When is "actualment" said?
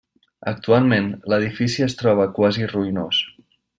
0.51-1.11